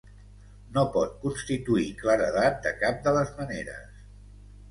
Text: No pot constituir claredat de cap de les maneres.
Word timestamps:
No 0.77 0.83
pot 0.95 1.11
constituir 1.25 1.85
claredat 1.99 2.57
de 2.65 2.73
cap 2.79 2.99
de 3.09 3.13
les 3.19 3.35
maneres. 3.43 4.03